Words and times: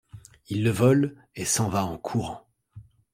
Il 0.49 0.63
le 0.63 0.71
vole 0.71 1.15
et 1.35 1.45
s'en 1.45 1.69
va 1.69 1.85
en 1.85 1.95
courant. 1.99 2.47